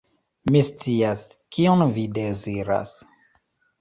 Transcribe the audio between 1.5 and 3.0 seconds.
kion vi deziras.